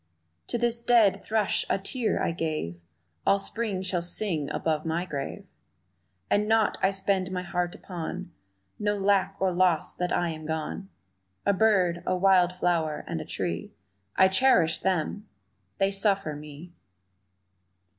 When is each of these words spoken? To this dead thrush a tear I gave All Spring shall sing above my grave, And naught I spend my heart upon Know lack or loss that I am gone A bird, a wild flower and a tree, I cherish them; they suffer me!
To 0.47 0.57
this 0.57 0.81
dead 0.81 1.21
thrush 1.21 1.63
a 1.69 1.77
tear 1.77 2.19
I 2.23 2.31
gave 2.31 2.81
All 3.23 3.37
Spring 3.37 3.83
shall 3.83 4.01
sing 4.01 4.49
above 4.49 4.83
my 4.83 5.05
grave, 5.05 5.45
And 6.27 6.47
naught 6.47 6.79
I 6.81 6.89
spend 6.89 7.29
my 7.31 7.43
heart 7.43 7.75
upon 7.75 8.31
Know 8.79 8.95
lack 8.97 9.35
or 9.39 9.51
loss 9.51 9.93
that 9.93 10.11
I 10.11 10.29
am 10.29 10.47
gone 10.47 10.89
A 11.45 11.53
bird, 11.53 12.01
a 12.07 12.15
wild 12.17 12.55
flower 12.55 13.05
and 13.07 13.21
a 13.21 13.25
tree, 13.25 13.73
I 14.15 14.27
cherish 14.27 14.79
them; 14.79 15.27
they 15.77 15.91
suffer 15.91 16.35
me! 16.35 16.73